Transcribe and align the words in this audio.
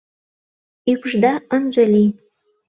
Ӱпшда 0.91 1.33
ынже 1.55 1.83
лий. 1.93 2.09